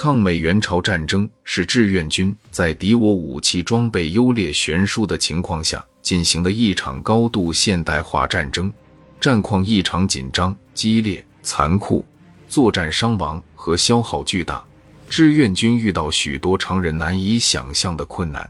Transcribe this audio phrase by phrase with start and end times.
[0.00, 8.72] 抗美援朝战争是志愿军在敌我武器装备优劣悬殊的情况下进行的一场高度现代化战争，
[9.20, 12.04] 战况异常紧张、激烈、残酷，
[12.48, 14.64] 作战伤亡和消耗巨大。
[15.08, 18.48] 志愿军遇到许多常人难以想象的困难。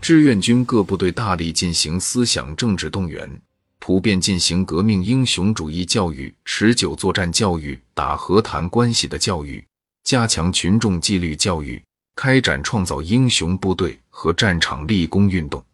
[0.00, 3.30] 志愿军各部队大力进行思想政治动员，
[3.78, 9.64] 普遍进行革命英雄主义教育、持久作战教育、打和谈关系的教育。
[10.04, 11.82] 加强群众纪律教育，
[12.16, 15.64] 开展创造英雄部队和战场立功运动。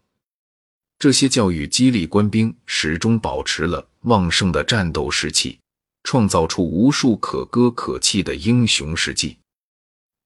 [0.98, 5.58] 这些教育激励官兵始终保持了旺盛的战斗士气，
[6.02, 9.36] 创造出无数可歌可泣的英雄事迹。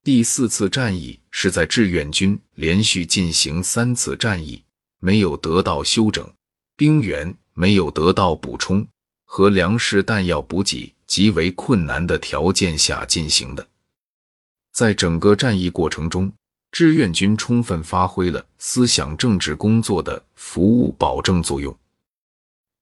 [0.03, 4.62] 第四次战役是在志愿军连续进行三次战役，
[4.98, 6.28] 没有得到休整，
[6.77, 8.87] 兵员没有得到补充
[9.25, 13.69] 和粮食弹药补给极为困难的条件下进行的。
[14.72, 16.33] 在整个战役过程中，
[16.70, 21.77] 志愿军充分发挥了思想政治工作的服务保证作用。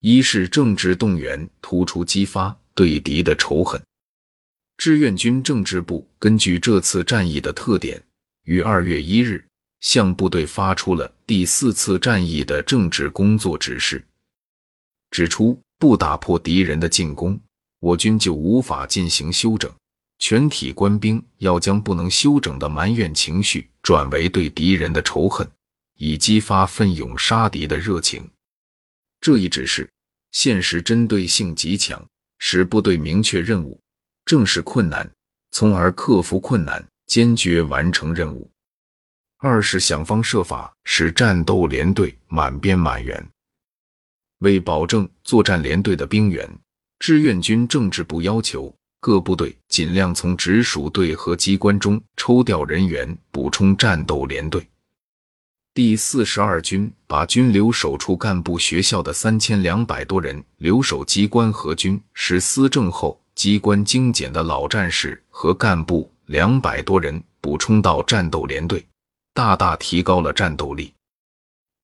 [0.00, 3.82] 一是政治动员突出激发对敌的仇恨。
[4.78, 8.02] 志愿军政治部根据这次战役的特点，
[8.44, 9.44] 于二月一日
[9.80, 14.02] 向部队发出了第四次战役的政治工作指示，
[15.10, 17.38] 指出不打破敌人的进攻，
[17.80, 19.70] 我军就无法进行休整。
[20.20, 25.50] 全体官兵要将不能休整的埋怨情绪转为对敌人的仇恨，
[25.96, 28.30] 以激发奋勇杀敌的热情。
[29.20, 29.90] 这一指示
[30.30, 32.06] 现实针对性极强，
[32.38, 33.80] 使部队明确任务，
[34.26, 35.10] 正视困难，
[35.52, 38.48] 从而克服困难，坚决完成任务。
[39.38, 43.26] 二是想方设法使战斗连队满编满员。
[44.40, 46.46] 为保证作战连队的兵员，
[46.98, 48.74] 志愿军政治部要求。
[49.00, 54.66] 各部队尽量从直属队和机关中抽调人员，补充战斗连队。
[55.72, 68.84] 第四十二军把军留守处干部学校的三千两百多人留守机关和军，使思政后机关精简的老战士和干部两百多人补充到战斗连队，
[69.32, 70.92] 大大提高了战斗力。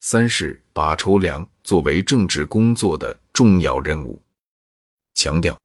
[0.01, 4.21] 三是把筹粮作为政治工作的重要任务，
[5.15, 5.57] 强调。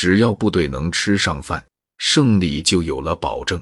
[0.00, 1.60] 只要部队能吃上饭，
[1.96, 3.60] 胜利就有了保证。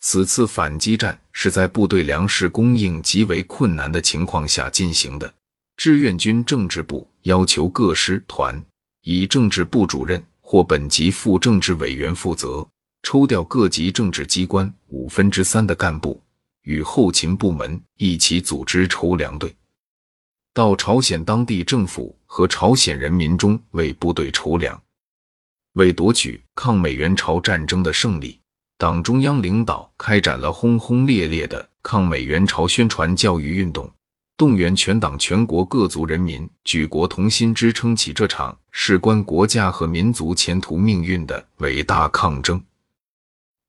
[0.00, 5.32] 此次反击战是在部队粮食供应极为困难的情况下进行的。
[5.76, 8.60] 志愿军政治部要求各师团
[9.02, 12.66] 以政治部主任或本级副政治委员负责，
[13.04, 16.20] 抽调各级政治机关五分之三的干部，
[16.62, 19.54] 与后勤部门一起组织筹粮队，
[20.52, 24.76] 到朝鲜当地政府和朝鲜人民中为部队筹粮。
[25.80, 28.38] 为夺取抗美援朝战争的胜利，
[28.76, 33.90] 党中央领导开展了轰轰烈烈的抗美援朝宣传教育运动，
[34.36, 42.62] 动员全党全国各族人民举国同心，支撑起这场事关国家和民族前途命运的伟大抗争。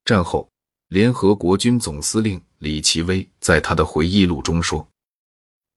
[0.04, 0.50] 战后，
[0.90, 4.86] 联合国军总司令李奇微在他的回忆录中说：“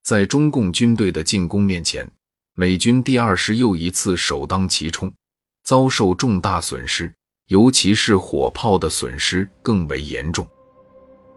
[0.03, 2.05] 在中共军队的进攻面前，
[2.55, 5.09] 美军第二师又一次首当其冲。”
[5.65, 7.11] 遭受重大损失，
[7.47, 10.47] 尤其是火炮的损失更为严重。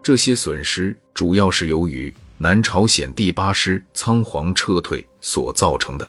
[0.03, 6.07] 这些损失主要是由于南朝鲜第八师仓皇撤退所造成的。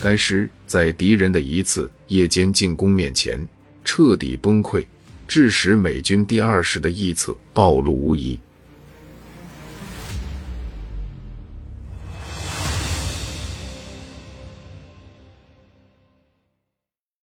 [0.00, 3.46] 该师在敌人的一次夜间进攻面前
[3.84, 4.86] 彻底崩溃，
[5.26, 8.38] 致使美军第二师的臆测暴露无遗。